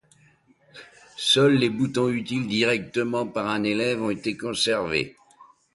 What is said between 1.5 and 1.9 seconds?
les